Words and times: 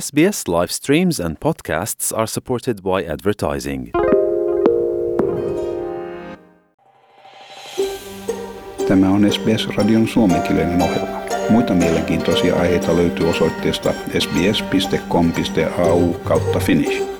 SBS 0.00 0.48
live 0.48 0.72
streams 0.72 1.20
and 1.20 1.36
podcasts 1.38 2.12
are 2.12 2.26
supported 2.26 2.82
by 2.82 3.06
advertising. 3.12 3.90
Tämä 8.88 9.10
on 9.10 9.32
SBS-radion 9.32 10.08
suomenkielinen 10.08 10.82
ohjelma. 10.82 11.20
Muita 11.50 11.74
mielenkiintoisia 11.74 12.56
aiheita 12.56 12.96
löytyy 12.96 13.28
osoitteesta 13.28 13.94
sbs.com.au 14.18 16.12
kautta 16.12 16.58
finnish. 16.58 17.13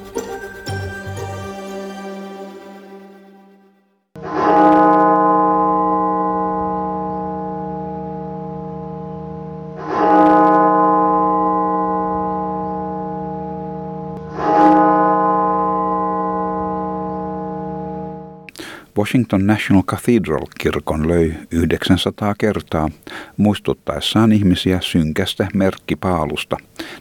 Washington 19.04 19.46
National 19.46 19.82
Cathedral-kirkon 19.82 21.08
löi 21.08 21.34
900 21.50 22.34
kertaa 22.38 22.88
muistuttaessaan 23.36 24.32
ihmisiä 24.32 24.78
synkästä 24.80 25.48
merkkipaalusta, 25.54 26.56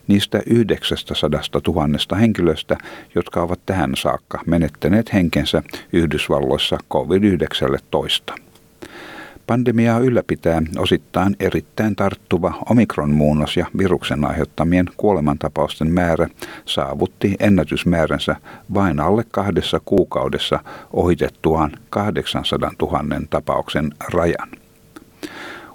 niistä 0.08 0.42
900 0.46 1.62
000 1.68 2.18
henkilöstä, 2.20 2.78
jotka 3.16 3.42
ovat 3.42 3.60
tähän 3.66 3.92
saakka 3.96 4.42
menettäneet 4.46 5.14
henkensä 5.14 5.64
Yhdysvalloissa 5.94 6.78
COVID-19. 6.94 8.53
Pandemiaa 9.48 10.00
ylläpitää 10.00 10.62
osittain 10.78 11.36
erittäin 11.40 11.96
tarttuva 11.96 12.54
omikronmuunnos 12.70 13.58
ja 13.58 13.66
viruksen 13.78 14.26
aiheuttamien 14.26 14.86
kuolemantapausten 14.98 15.92
määrä 15.92 16.28
saavutti 16.66 17.36
ennätysmääränsä 17.40 18.36
vain 18.74 19.00
alle 19.00 19.24
kahdessa 19.32 19.82
kuukaudessa 19.86 20.60
ohitettuaan 20.94 21.72
800 21.90 22.72
000 22.82 23.04
tapauksen 23.30 23.92
rajan. 24.14 24.50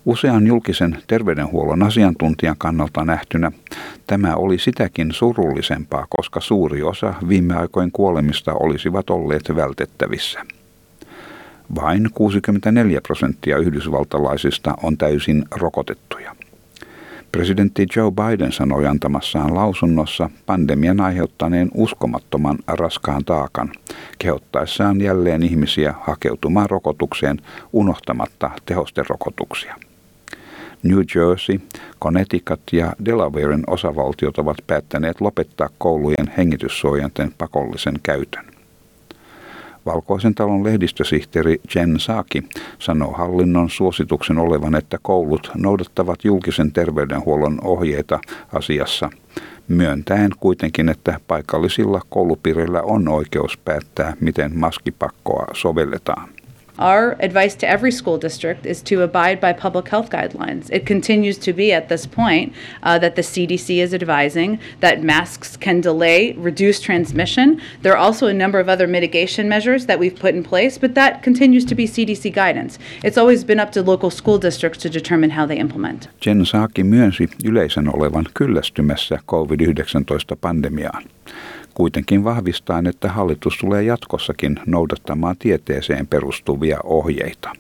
Usean 0.07 0.47
julkisen 0.47 0.99
terveydenhuollon 1.07 1.83
asiantuntijan 1.83 2.57
kannalta 2.59 3.05
nähtynä 3.05 3.53
tämä 4.07 4.35
oli 4.35 4.59
sitäkin 4.59 5.13
surullisempaa, 5.13 6.07
koska 6.09 6.41
suuri 6.41 6.83
osa 6.83 7.15
viime 7.29 7.57
aikojen 7.57 7.93
kuolemista 7.93 8.55
olisivat 8.55 9.11
olleet 9.11 9.57
vältettävissä. 9.57 10.58
Vain 11.75 12.09
64 12.15 13.01
prosenttia 13.01 13.59
yhdysvaltalaisista 13.59 14.75
on 14.83 14.99
täysin 14.99 15.45
rokotettuja. 15.51 16.37
Presidentti 17.33 17.87
Joe 17.97 18.11
Biden 18.11 18.53
sanoi 18.53 18.87
antamassaan 18.87 19.55
lausunnossa 19.55 20.31
pandemian 20.47 21.01
aiheuttaneen 21.01 21.71
uskomattoman 21.75 22.59
raskaan 22.67 23.25
taakan, 23.25 23.73
kehottaessaan 24.19 25.01
jälleen 25.01 25.43
ihmisiä 25.43 25.95
hakeutumaan 26.01 26.71
rokotukseen 26.71 27.41
unohtamatta 27.73 28.51
tehosterokotuksia. 28.67 29.75
New 30.83 31.01
Jersey, 31.15 31.61
Connecticut 32.03 32.61
ja 32.73 32.93
Delawaren 33.05 33.65
osavaltiot 33.67 34.39
ovat 34.39 34.57
päättäneet 34.67 35.21
lopettaa 35.21 35.69
koulujen 35.79 36.33
hengityssuojanten 36.37 37.33
pakollisen 37.39 37.95
käytön. 38.03 38.58
Valkoisen 39.87 40.35
talon 40.35 40.65
lehdistösihteeri 40.65 41.61
Jen 41.75 42.01
Saki 42.01 42.43
sanoo 42.79 43.13
hallinnon 43.13 43.71
suosituksen 43.71 44.39
olevan, 44.39 44.75
että 44.75 44.99
koulut 45.03 45.51
noudattavat 45.55 46.25
julkisen 46.25 46.73
terveydenhuollon 46.73 47.59
ohjeita 47.65 48.19
asiassa, 48.53 49.11
myöntäen 49.69 50.31
kuitenkin, 50.41 50.89
että 50.89 51.21
paikallisilla 51.29 52.01
koulupiireillä 52.09 52.83
on 52.83 53.09
oikeus 53.09 53.59
päättää, 53.59 54.17
miten 54.21 54.59
maskipakkoa 54.59 55.47
sovelletaan. 55.53 56.29
Our 56.79 57.17
advice 57.21 57.57
to 57.57 57.69
every 57.69 57.91
school 57.91 58.19
district 58.19 58.65
is 58.65 58.83
to 58.83 59.03
abide 59.03 59.41
by 59.41 59.53
public 59.53 59.89
health 59.89 60.11
guidelines. 60.11 60.71
It 60.71 60.87
continues 60.87 61.37
to 61.39 61.53
be 61.53 61.73
at 61.73 61.89
this 61.89 62.07
point 62.07 62.53
uh, 62.85 62.99
that 63.01 63.17
the 63.17 63.23
CDC 63.23 63.79
is 63.79 63.93
advising 63.93 64.61
that 64.81 65.03
masks 65.03 65.57
can 65.57 65.81
delay, 65.81 66.33
reduce 66.33 66.81
transmission. 66.81 67.61
There 67.83 67.93
are 67.93 67.97
also 67.97 68.29
a 68.29 68.35
number 68.35 68.61
of 68.61 68.69
other 68.69 68.87
mitigation 68.87 69.49
measures 69.49 69.87
that 69.87 69.99
we've 69.99 70.15
put 70.15 70.35
in 70.35 70.45
place, 70.45 70.79
but 70.79 70.95
that 70.95 71.23
continues 71.23 71.65
to 71.65 71.75
be 71.75 71.87
CDC 71.87 72.33
guidance. 72.33 72.79
It's 73.03 73.19
always 73.19 73.45
been 73.45 73.59
up 73.59 73.73
to 73.73 73.83
local 73.83 74.11
school 74.11 74.39
districts 74.39 74.81
to 74.83 74.89
determine 74.89 75.31
how 75.31 75.47
they 75.47 75.59
implement. 75.59 76.09
Jen 76.21 76.47
Saaki 76.47 76.85
myönsi 76.85 77.29
yleisen 77.45 77.89
olevan 77.97 78.27
kyllästymässä 78.35 79.19
COVID-19-pandemiaan 79.27 81.03
kuitenkin 81.79 82.25
vahvistaen, 82.25 82.87
että 82.87 83.09
hallitus 83.09 83.59
tulee 83.59 83.83
jatkossakin 83.83 84.61
noudattamaan 84.67 85.37
tieteeseen 85.39 86.07
perustuvia 86.07 86.79
ohjeita. 86.85 87.53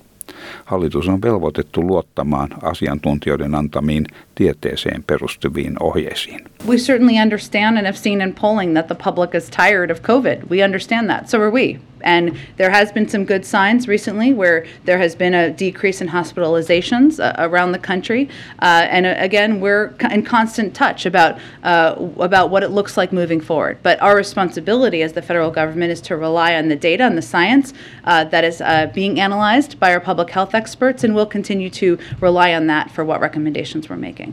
Hallitus 0.64 1.08
on 1.08 1.22
velvoitettu 1.22 1.86
luottamaan 1.86 2.48
asiantuntijoiden 2.62 3.54
antamiin 3.54 4.06
tieteeseen 4.38 5.04
perustuviin 5.06 5.76
ohjeisiin. 5.80 6.46
We 6.66 6.78
certainly 6.78 7.18
understand 7.18 7.78
and 7.78 7.86
have 7.86 7.98
seen 7.98 8.20
in 8.20 8.32
polling 8.32 8.74
that 8.74 8.88
the 8.88 8.94
public 8.94 9.34
is 9.34 9.48
tired 9.48 9.90
of 9.90 10.02
COVID. 10.02 10.48
We 10.48 10.62
understand 10.62 11.10
that. 11.10 11.30
So 11.30 11.40
are 11.40 11.50
we. 11.50 11.78
And 12.02 12.36
there 12.56 12.70
has 12.70 12.92
been 12.92 13.08
some 13.08 13.24
good 13.24 13.44
signs 13.44 13.88
recently 13.88 14.32
where 14.32 14.66
there 14.84 14.98
has 14.98 15.14
been 15.14 15.34
a 15.34 15.50
decrease 15.50 16.00
in 16.00 16.08
hospitalizations 16.08 17.18
uh, 17.18 17.34
around 17.38 17.72
the 17.72 17.78
country. 17.78 18.28
Uh, 18.60 18.86
and 18.88 19.06
uh, 19.06 19.14
again, 19.18 19.60
we're 19.60 19.94
in 20.10 20.22
constant 20.22 20.74
touch 20.74 21.06
about 21.06 21.38
uh, 21.62 21.94
about 22.18 22.50
what 22.50 22.62
it 22.62 22.70
looks 22.70 22.96
like 22.96 23.12
moving 23.12 23.40
forward. 23.40 23.78
But 23.82 24.00
our 24.00 24.16
responsibility 24.16 25.02
as 25.02 25.12
the 25.12 25.22
federal 25.22 25.50
government 25.50 25.92
is 25.92 26.00
to 26.02 26.16
rely 26.16 26.54
on 26.54 26.68
the 26.68 26.76
data 26.76 27.04
and 27.04 27.16
the 27.16 27.22
science 27.22 27.74
uh, 28.04 28.24
that 28.24 28.44
is 28.44 28.60
uh, 28.60 28.90
being 28.94 29.20
analyzed 29.20 29.78
by 29.80 29.92
our 29.92 30.00
public 30.00 30.30
health 30.30 30.54
experts, 30.54 31.04
and 31.04 31.14
we'll 31.14 31.26
continue 31.26 31.70
to 31.70 31.98
rely 32.20 32.54
on 32.54 32.66
that 32.66 32.90
for 32.90 33.04
what 33.04 33.20
recommendations 33.20 33.88
we're 33.88 33.96
making. 33.96 34.27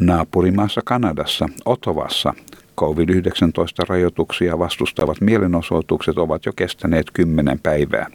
Naapurimaassa 0.00 0.80
Kanadassa, 0.84 1.48
Otovassa, 1.64 2.34
COVID-19-rajoituksia 2.80 4.58
vastustavat 4.58 5.20
mielenosoitukset 5.20 6.18
ovat 6.18 6.46
jo 6.46 6.52
kestäneet 6.56 7.06
kymmenen 7.12 7.58
päivää. 7.58 8.06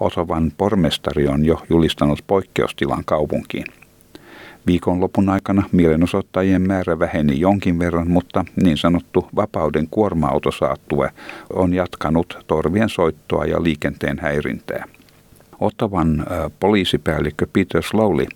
Otovan 0.00 0.52
pormestari 0.58 1.28
on 1.28 1.44
jo 1.44 1.62
julistanut 1.70 2.24
poikkeustilan 2.26 3.04
kaupunkiin. 3.04 3.64
Viikonlopun 4.66 5.28
aikana 5.28 5.62
mielenosoittajien 5.72 6.62
määrä 6.62 6.98
väheni 6.98 7.40
jonkin 7.40 7.78
verran, 7.78 8.10
mutta 8.10 8.44
niin 8.62 8.76
sanottu 8.76 9.28
vapauden 9.36 9.88
kuorma-autosaattue 9.90 11.10
on 11.52 11.74
jatkanut 11.74 12.44
torvien 12.46 12.88
soittoa 12.88 13.44
ja 13.44 13.62
liikenteen 13.62 14.18
häirintää. 14.18 14.84
Ottavan 15.60 16.26
poliisipäällikkö 16.60 17.46
Peter 17.52 17.82
Slowly 17.82 18.26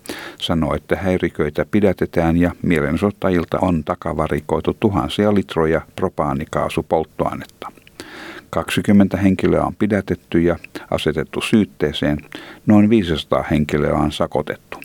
sanoi, 0.41 0.75
että 0.75 0.95
häiriköitä 0.95 1.65
pidätetään 1.71 2.37
ja 2.37 2.51
mielenosoittajilta 2.61 3.59
on 3.61 3.83
takavarikoitu 3.83 4.77
tuhansia 4.79 5.33
litroja 5.33 5.81
propaanikaasupolttoainetta. 5.95 7.71
20 8.49 9.17
henkilöä 9.17 9.63
on 9.63 9.75
pidätetty 9.75 10.41
ja 10.41 10.57
asetettu 10.91 11.41
syytteeseen, 11.41 12.17
noin 12.65 12.89
500 12.89 13.43
henkilöä 13.51 13.93
on 13.93 14.11
sakotettu. 14.11 14.77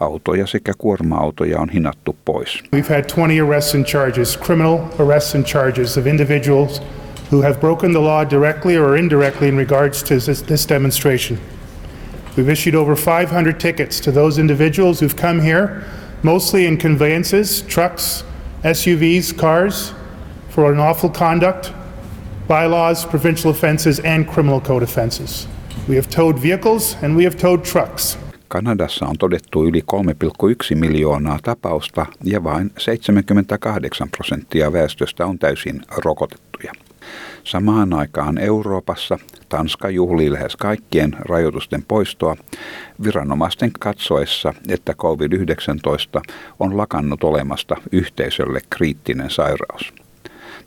Autoja 0.00 0.46
sekä 0.46 0.72
kuorma-autoja 0.78 1.60
on 1.60 1.68
hinattu 1.68 2.16
pois. 2.24 2.62
We've 2.76 2.88
had 2.88 3.04
20 3.14 3.44
arrests 3.44 3.74
and 3.74 3.84
charges, 3.84 4.38
criminal 4.38 4.78
arrests 4.98 5.34
and 5.34 5.44
charges 5.44 5.98
of 5.98 6.06
individuals 6.06 6.82
who 7.32 7.42
have 7.42 7.54
broken 7.54 7.90
the 7.90 8.00
law 8.00 8.30
directly 8.30 8.76
or 8.76 8.96
indirectly 8.96 9.48
in 9.48 9.56
regards 9.56 10.02
to 10.02 10.14
this, 10.14 10.42
this 10.42 10.68
demonstration. 10.68 11.38
We've 12.36 12.50
issued 12.50 12.74
over 12.74 12.96
500 12.96 13.58
tickets 13.58 14.00
to 14.00 14.12
those 14.12 14.38
individuals 14.38 15.00
who've 15.00 15.16
come 15.16 15.40
here, 15.40 15.84
mostly 16.22 16.66
in 16.66 16.76
conveyances, 16.76 17.62
trucks, 17.62 18.24
SUVs, 18.62 19.36
cars, 19.36 19.92
for 20.50 20.72
unlawful 20.72 21.10
conduct, 21.10 21.72
bylaws, 22.48 23.06
provincial 23.06 23.50
offenses, 23.50 24.00
and 24.00 24.26
criminal 24.26 24.60
code 24.60 24.82
offenses. 24.82 25.48
We 25.88 25.96
have 25.96 26.08
towed 26.08 26.38
vehicles 26.38 26.96
and 27.02 27.16
we 27.16 27.24
have 27.24 27.36
towed 27.36 27.64
trucks. 27.64 28.18
Kanadassa 28.48 29.06
on 29.06 29.18
todettu 29.18 29.64
yli 29.64 29.82
3,1 29.92 30.74
miljoonaa 30.74 31.38
tapausta 31.42 32.06
ja 32.24 32.44
vain 32.44 32.70
78 32.78 34.10
prosenttia 34.10 34.72
väestöstä 34.72 35.26
on 35.26 35.38
täysin 35.38 35.82
rokotettuja. 35.96 36.72
Samaan 37.44 37.92
aikaan 37.92 38.38
Euroopassa 38.38 39.18
Tanska 39.48 39.90
juhlii 39.90 40.32
lähes 40.32 40.56
kaikkien 40.56 41.16
rajoitusten 41.18 41.82
poistoa 41.88 42.36
viranomaisten 43.02 43.70
katsoessa, 43.80 44.54
että 44.68 44.92
COVID-19 44.92 46.22
on 46.60 46.76
lakannut 46.76 47.24
olemasta 47.24 47.76
yhteisölle 47.92 48.60
kriittinen 48.70 49.30
sairaus. 49.30 49.92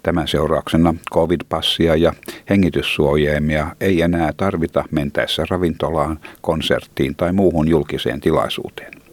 Tämän 0.03 0.27
seurauksena 0.27 0.95
covid-passia 1.13 1.95
ja 1.95 2.13
hengityssuojaimia 2.49 3.75
ei 3.81 4.01
enää 4.01 4.33
tarvita 4.37 4.83
mentäessä 4.91 5.45
ravintolaan, 5.49 6.19
konserttiin 6.41 7.15
tai 7.15 7.33
muuhun 7.33 7.67
julkiseen 7.67 8.21
tilaisuuteen. 8.21 9.08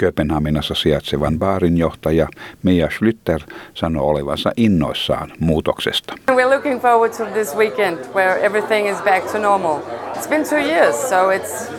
Kööpenhaminassa 0.00 0.74
sijaitsevan 0.74 1.38
baarin 1.38 1.78
johtaja 1.78 2.28
Mia 2.62 2.88
Schlüter 2.90 3.40
sanoi 3.74 4.04
olevansa 4.04 4.52
innoissaan 4.56 5.32
muutoksesta. 5.40 6.14
We're 6.30 6.54
looking 6.54 6.80
forward 6.80 7.12
to 7.12 7.24
this 7.24 7.56
weekend 7.56 7.98
where 8.14 8.46
everything 8.46 8.88
is 8.88 9.02
back 9.02 9.24
to 9.32 9.38
normal. 9.38 9.78
It's 10.16 10.28
been 10.28 10.44
two 10.44 10.58
years, 10.58 11.08
so 11.08 11.30
it's 11.30 11.72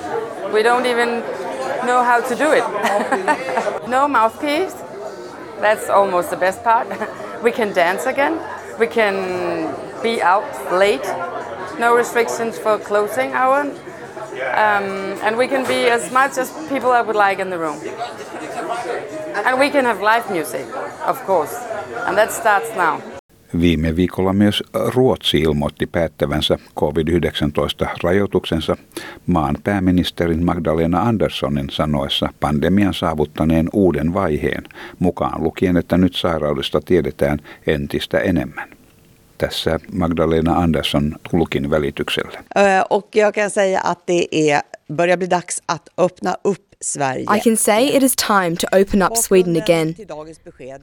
we 0.54 0.64
don't 0.64 0.86
even 0.86 1.24
know 1.84 2.04
how 2.04 2.22
to 2.30 2.36
do 2.46 2.52
it. 2.54 2.64
no 3.88 4.08
mouthpiece. 4.08 4.76
That's 5.62 5.90
almost 5.90 6.30
the 6.30 6.38
best 6.38 6.64
part. 6.64 6.88
we 7.44 7.52
can 7.52 7.74
dance 7.74 8.10
again. 8.10 8.40
We 8.80 8.88
can 8.88 9.16
be 10.04 10.22
out 10.22 10.72
late. 10.72 11.08
No 11.80 11.98
restrictions 11.98 12.60
for 12.60 12.78
closing 12.78 13.34
hour. 13.34 13.66
Um, 14.32 15.18
and 15.24 15.38
we 15.38 15.48
can 15.48 15.66
be 15.66 15.92
as 15.92 16.12
much 16.12 16.38
as 16.38 16.52
people 16.70 16.92
I 16.92 17.02
would 17.02 17.16
like 17.16 17.42
in 17.42 17.50
the 17.50 17.58
room. 17.58 17.78
And 19.46 19.60
we 19.60 19.70
can 19.70 19.86
have 19.86 20.02
live 20.02 20.30
music, 20.30 20.66
of 21.06 21.26
course. 21.26 21.56
And 22.08 22.18
that 22.18 22.32
starts 22.32 22.76
now. 22.76 23.02
Viime 23.62 23.96
viikolla 23.96 24.34
myös 24.34 24.64
Ruotsi 24.74 25.40
ilmoitti 25.40 25.88
päättävänsä 25.88 26.60
COVID-19-rajoituksensa 26.80 28.78
maan 29.28 29.56
pääministerin 29.64 30.46
Magdalena 30.46 31.02
Anderssonin 31.02 31.70
sanoessa 31.70 32.30
pandemian 32.40 32.94
saavuttaneen 32.94 33.70
uuden 33.74 34.14
vaiheen, 34.14 34.64
mukaan 35.00 35.44
lukien, 35.44 35.78
että 35.78 35.98
nyt 35.98 36.16
sairaudesta 36.16 36.80
tiedetään 36.86 37.40
entistä 37.68 38.20
enemmän. 38.20 38.81
Tässä 39.42 39.80
Magdalena 39.92 40.56
Andersson 40.56 41.16
tulkin 41.32 41.70
välityksellä. 41.70 42.44
Och 42.90 43.08
jag 43.12 43.34
kan 43.34 43.50
säga 43.50 43.80
att 43.80 44.08
det 44.08 44.52
är, 44.52 44.62
börjar 44.88 45.18
bli 45.18 45.28
dags 45.28 45.62
att 45.66 45.90
öppna 45.98 46.38
upp 46.44 46.76
Sverige. 46.82 47.38
I 47.38 47.40
can 47.40 47.58
say 47.58 47.98
it 47.98 48.04
is 48.04 48.16
time 48.16 48.56
to 48.56 48.68
open 48.72 49.02
up 49.02 49.18
Sweden 49.18 49.56
again. 49.56 49.94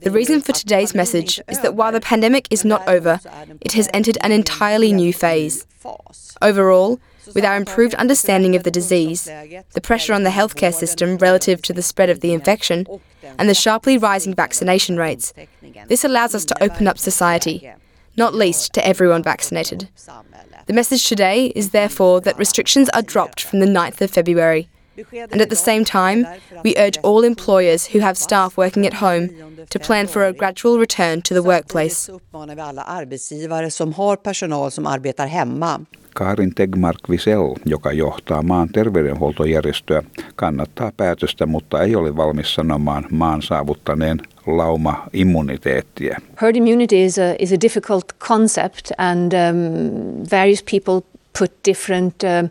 The 0.05 0.11
reason 0.11 0.43
for 0.43 0.53
today's 0.53 0.95
message 0.95 1.41
is 1.49 1.61
that 1.61 1.75
while 1.75 1.93
the 1.93 2.01
pandemic 2.09 2.53
is 2.53 2.65
not 2.65 2.81
over, 2.89 3.19
it 3.61 3.75
has 3.75 3.89
entered 3.93 4.19
an 4.21 4.33
entirely 4.33 4.93
new 4.93 5.13
phase. 5.13 5.67
Overall, 6.43 6.99
with 7.35 7.45
our 7.45 7.57
improved 7.57 7.95
understanding 7.95 8.57
of 8.57 8.63
the 8.63 8.71
disease, 8.71 9.31
the 9.73 9.81
pressure 9.81 10.15
on 10.15 10.25
the 10.25 10.31
healthcare 10.31 10.75
system 10.75 11.17
relative 11.19 11.63
to 11.63 11.73
the 11.73 11.83
spread 11.83 12.11
of 12.11 12.21
the 12.21 12.33
infection, 12.33 12.87
and 13.39 13.49
the 13.49 13.55
sharply 13.55 13.99
rising 13.99 14.35
vaccination 14.35 14.97
rates, 14.97 15.33
this 15.89 16.05
allows 16.05 16.35
us 16.35 16.45
to 16.45 16.63
open 16.63 16.89
up 16.89 16.99
society, 16.99 17.71
not 18.19 18.35
least 18.35 18.73
to 18.75 18.87
everyone 18.87 19.23
vaccinated. 19.23 19.89
The 20.67 20.73
message 20.75 21.09
today 21.09 21.47
is 21.55 21.71
therefore 21.71 22.21
that 22.23 22.37
restrictions 22.39 22.89
are 22.91 23.01
dropped 23.01 23.41
from 23.41 23.61
the 23.61 23.67
9th 23.67 24.01
of 24.01 24.11
February. 24.11 24.69
And 25.13 25.41
at 25.41 25.49
the 25.49 25.57
same 25.57 25.85
time, 25.85 26.27
we 26.65 26.75
urge 26.77 26.99
all 26.99 27.23
employers 27.23 27.87
who 27.87 28.01
have 28.01 28.19
staff 28.19 28.57
working 28.57 28.85
at 28.85 28.95
home 28.95 29.57
to 29.71 29.79
plan 29.79 30.09
for 30.09 30.27
a 30.27 30.33
gradual 30.33 30.79
return 30.79 31.23
to 31.23 31.35
the 31.35 31.43
workplace. 31.43 32.11
Karin 36.19 36.55
Tegmark 36.55 36.99
Visel, 37.11 37.55
joka 37.65 37.93
johtaa 37.93 38.43
maan 38.43 38.69
terveydenhuoltojärjestöä, 38.69 40.03
kannattaa 40.37 40.93
päätöstä, 40.97 41.47
mutta 41.47 41.83
ei 41.83 41.97
ole 41.97 42.17
valmis 42.17 42.55
sanomaan 42.55 43.07
maan 43.11 43.43
saavuttaneen 43.43 44.21
lauma-immuniteettiä. 44.47 46.19
Herd 46.43 46.57
immunity 46.57 47.05
is 47.05 47.19
a, 47.19 47.35
is 47.39 47.53
a 47.53 47.57
difficult 47.63 48.05
concept 48.19 48.91
and 48.99 49.33
um, 49.33 50.27
various 50.31 50.65
people 50.71 51.01
put 51.39 51.53
different 51.69 52.15
uh, 52.23 52.51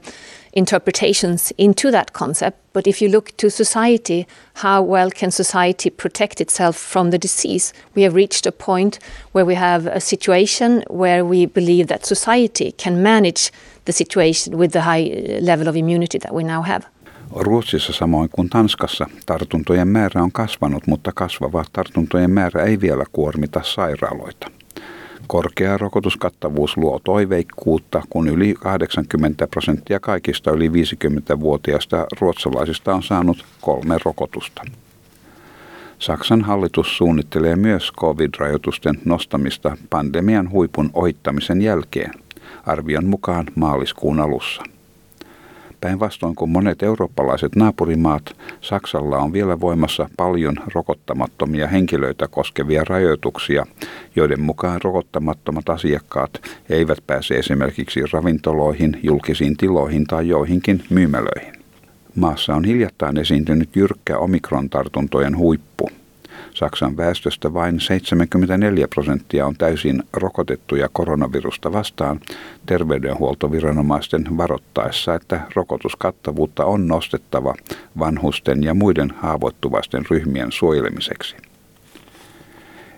interpretations 0.57 1.53
into 1.57 1.91
that 1.91 2.13
concept. 2.13 2.57
But 2.73 2.87
if 2.87 3.01
you 3.01 3.09
look 3.09 3.31
to 3.37 3.49
society, 3.49 4.25
how 4.55 4.81
well 4.81 5.11
can 5.11 5.31
society 5.31 5.89
protect 5.89 6.41
itself 6.41 6.75
from 6.75 7.11
the 7.11 7.17
disease? 7.21 7.73
We 7.95 8.03
have 8.03 8.15
reached 8.15 8.47
a 8.47 8.51
point 8.65 8.99
where 9.33 9.45
we 9.45 9.55
have 9.55 9.87
a 9.87 9.99
situation 9.99 10.83
where 10.89 11.23
we 11.23 11.45
believe 11.47 11.87
that 11.87 12.05
society 12.05 12.71
can 12.83 13.03
manage 13.03 13.51
the 13.85 13.93
situation 13.93 14.57
with 14.57 14.71
the 14.71 14.81
high 14.81 15.03
uh, 15.11 15.45
level 15.45 15.67
of 15.67 15.75
immunity 15.75 16.19
that 16.19 16.33
we 16.33 16.43
now 16.43 16.61
have. 16.61 16.83
Ruotsissa 17.35 17.93
samoin 17.93 18.29
kuin 18.29 18.49
Tanskassa 18.49 19.05
tartuntojen 19.25 19.87
määrä 19.87 20.23
on 20.23 20.31
kasvanut, 20.31 20.87
mutta 20.87 21.11
kasvava 21.15 21.65
tartuntojen 21.73 22.31
määrä 22.31 22.63
ei 22.63 22.81
vielä 22.81 23.03
kuormita 23.11 23.61
sairaaloita. 23.63 24.56
Korkea 25.27 25.77
rokotuskattavuus 25.77 26.77
luo 26.77 26.99
toiveikkuutta, 27.03 28.01
kun 28.09 28.27
yli 28.27 28.53
80 28.53 29.47
prosenttia 29.47 29.99
kaikista 29.99 30.51
yli 30.51 30.69
50-vuotiaista 30.69 32.05
ruotsalaisista 32.21 32.95
on 32.95 33.03
saanut 33.03 33.45
kolme 33.61 33.97
rokotusta. 34.05 34.61
Saksan 35.99 36.41
hallitus 36.41 36.97
suunnittelee 36.97 37.55
myös 37.55 37.91
covid-rajoitusten 37.99 38.99
nostamista 39.05 39.77
pandemian 39.89 40.51
huipun 40.51 40.89
ohittamisen 40.93 41.61
jälkeen, 41.61 42.11
arvion 42.65 43.05
mukaan 43.05 43.45
maaliskuun 43.55 44.19
alussa. 44.19 44.63
Päinvastoin 45.81 46.35
kuin 46.35 46.51
monet 46.51 46.83
eurooppalaiset 46.83 47.55
naapurimaat, 47.55 48.35
Saksalla 48.61 49.17
on 49.17 49.33
vielä 49.33 49.59
voimassa 49.59 50.09
paljon 50.17 50.55
rokottamattomia 50.75 51.67
henkilöitä 51.67 52.27
koskevia 52.27 52.83
rajoituksia, 52.89 53.65
joiden 54.15 54.41
mukaan 54.41 54.81
rokottamattomat 54.83 55.69
asiakkaat 55.69 56.41
eivät 56.69 56.97
pääse 57.07 57.35
esimerkiksi 57.35 57.99
ravintoloihin, 58.13 58.99
julkisiin 59.03 59.57
tiloihin 59.57 60.07
tai 60.07 60.27
joihinkin 60.27 60.83
myymälöihin. 60.89 61.53
Maassa 62.15 62.55
on 62.55 62.65
hiljattain 62.65 63.17
esiintynyt 63.17 63.75
jyrkkä 63.75 64.17
omikron-tartuntojen 64.17 65.37
huippu– 65.37 65.89
Saksan 66.57 66.97
väestöstä 66.97 67.53
vain 67.53 67.79
74 67.79 68.87
prosenttia 68.87 69.45
on 69.45 69.55
täysin 69.57 70.03
rokotettuja 70.13 70.89
koronavirusta 70.93 71.73
vastaan 71.73 72.19
terveydenhuoltoviranomaisten 72.65 74.37
varoittaessa, 74.37 75.15
että 75.15 75.41
rokotuskattavuutta 75.55 76.65
on 76.65 76.87
nostettava 76.87 77.55
vanhusten 77.99 78.63
ja 78.63 78.73
muiden 78.73 79.13
haavoittuvaisten 79.17 80.03
ryhmien 80.09 80.51
suojelemiseksi. 80.51 81.35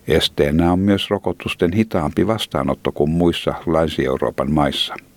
Esteenä 0.07 0.71
on 0.71 0.79
myös 0.79 1.09
rokotusten 1.09 1.73
hitaampi 1.73 2.27
vastaanotto 2.27 2.91
kuin 2.91 3.09
muissa 3.09 3.53
Länsi-Euroopan 3.67 4.51
maissa– 4.51 4.95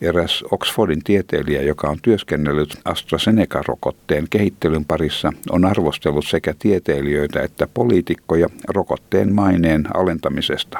Eräs 0.00 0.44
Oxfordin 0.50 1.04
tieteilijä, 1.04 1.62
joka 1.62 1.88
on 1.88 1.98
työskennellyt 2.02 2.76
AstraZeneca-rokotteen 2.84 4.26
kehittelyn 4.30 4.84
parissa, 4.84 5.32
on 5.50 5.64
arvostellut 5.64 6.26
sekä 6.26 6.54
tieteilijöitä 6.58 7.40
että 7.40 7.66
poliitikkoja 7.74 8.48
rokotteen 8.68 9.32
maineen 9.32 9.96
alentamisesta. 9.96 10.78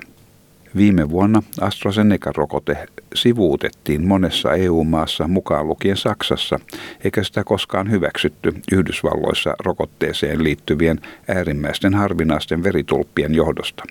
Viime 0.76 1.10
vuonna 1.10 1.42
AstraZeneca-rokote 1.60 2.76
sivuutettiin 3.14 4.06
monessa 4.06 4.52
EU-maassa 4.52 5.28
mukaan 5.28 5.68
lukien 5.68 5.96
Saksassa, 5.96 6.60
eikä 7.04 7.22
sitä 7.22 7.44
koskaan 7.44 7.90
hyväksytty 7.90 8.52
Yhdysvalloissa 8.72 9.54
rokotteeseen 9.64 10.44
liittyvien 10.44 11.00
äärimmäisten 11.28 11.94
harvinaisten 11.94 12.62
veritulppien 12.62 13.34
johdosta. 13.34 13.84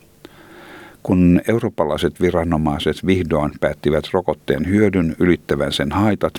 Kun 1.04 1.42
eurooppalaiset 1.48 2.22
viranomaiset 2.22 3.06
vihdoin 3.06 3.52
päättivät 3.60 4.04
rokotteen 4.14 4.68
hyödyn 4.68 5.16
ylittävän 5.20 5.72
sen 5.72 5.92
haitat, 5.92 6.34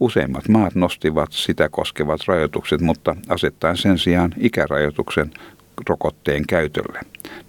useimmat 0.00 0.48
maat 0.48 0.74
nostivat 0.74 1.32
sitä 1.32 1.68
koskevat 1.68 2.20
rajoitukset, 2.26 2.80
mutta 2.80 3.16
asettaen 3.28 3.76
sen 3.76 3.98
sijaan 3.98 4.34
ikärajoituksen 4.36 5.30
rokotteen 5.88 6.46
käytölle, 6.46 7.00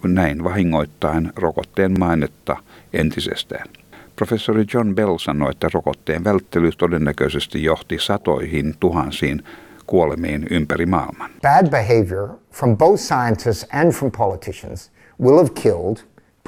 näin 0.03 0.43
vahingoittain 0.43 1.31
rokotteen 1.35 1.99
mainetta 1.99 2.57
entisestään. 2.93 3.67
Professori 4.15 4.65
John 4.73 4.95
Bell 4.95 5.17
sanoi, 5.17 5.51
että 5.51 5.69
rokotteen 5.73 6.23
välttely 6.23 6.71
todennäköisesti 6.77 7.63
johti 7.63 7.97
satoihin 7.99 8.75
tuhansiin 8.79 9.43
kuolemiin 9.85 10.47
ympäri 10.49 10.85
maailman. 10.85 11.31
Bad 11.41 11.69
behavior 11.69 12.29
from 12.51 12.77
both 12.77 13.01
scientists 13.01 13.67
and 13.73 13.91
from 13.91 14.11
politicians 14.11 14.91
will 15.21 15.37
have 15.37 15.49
killed 15.53 15.97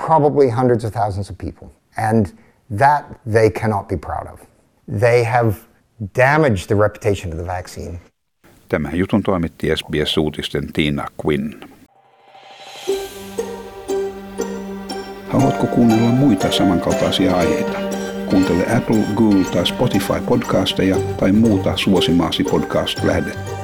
probably 0.06 0.50
hundreds 0.50 0.86
of 0.86 0.94
thousands 0.94 1.30
of 1.30 1.38
people. 1.38 1.68
And 1.98 2.26
that 2.78 3.06
they 3.34 3.50
cannot 3.50 3.88
be 3.88 3.98
proud 3.98 4.28
of. 4.34 4.40
They 5.00 5.24
have 5.24 5.56
damaged 6.16 6.68
the 6.68 6.76
reputation 6.76 7.34
of 7.34 7.38
the 7.38 7.48
vaccine. 7.48 8.00
Tämä 8.70 8.90
jutun 8.94 9.24
toimitti 9.24 9.68
SBS-uutisten 9.76 10.74
Tina 10.74 11.06
Quinn. 11.26 11.54
Haluatko 15.28 15.68
kuunnella 15.68 16.10
muita 16.10 16.52
samankaltaisia 16.52 17.36
aiheita? 17.36 17.80
Kuuntele 18.30 18.78
Apple, 18.78 19.04
Google 19.16 19.44
tai 19.44 19.66
Spotify 19.66 20.22
podcasteja 20.26 20.96
tai 21.20 21.32
muuta 21.32 21.78
suosimaasi 21.78 22.44
podcast-lähdettä. 22.44 23.61